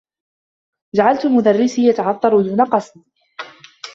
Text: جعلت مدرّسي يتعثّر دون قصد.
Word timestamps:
جعلت 0.95 1.25
مدرّسي 1.25 1.81
يتعثّر 1.87 2.41
دون 2.41 2.65
قصد. 2.65 3.03